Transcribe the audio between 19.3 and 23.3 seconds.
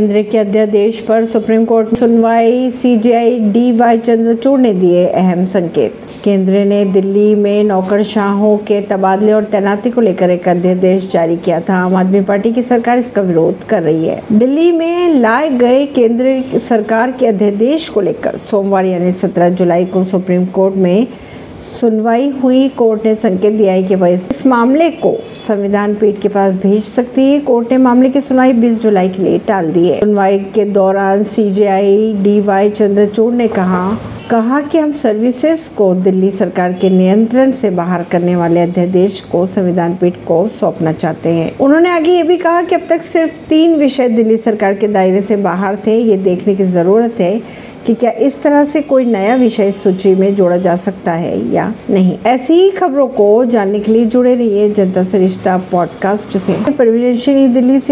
जुलाई को supreme court में सुनवाई हुई, कोर्ट ने